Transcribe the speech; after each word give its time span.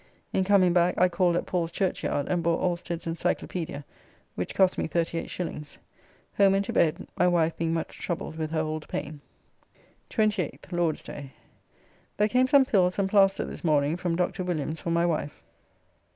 In 0.33 0.43
coming 0.43 0.73
back 0.73 0.95
I 0.99 1.07
called 1.09 1.35
at 1.35 1.45
Paul's 1.45 1.71
Churchyard 1.71 2.27
and 2.27 2.41
bought 2.41 2.59
Alsted's 2.59 3.05
Encyclopaedia,' 3.05 3.85
which 4.33 4.55
cost 4.55 4.75
me 4.79 4.87
38s. 4.87 5.77
Home 6.37 6.55
and 6.55 6.65
to 6.65 6.73
bed, 6.73 7.05
my 7.15 7.27
wife 7.27 7.55
being 7.55 7.71
much 7.71 7.99
troubled 7.99 8.35
with 8.35 8.49
her 8.49 8.61
old 8.61 8.87
pain. 8.87 9.21
28th 10.09 10.71
(Lord's 10.71 11.03
day). 11.03 11.33
There 12.17 12.27
came 12.27 12.47
some 12.47 12.65
pills 12.65 12.97
and 12.97 13.07
plaister 13.11 13.45
this 13.45 13.63
morning 13.63 13.95
from 13.95 14.15
Dr. 14.15 14.43
Williams 14.43 14.79
for 14.79 14.89
my 14.89 15.05
wife. 15.05 15.43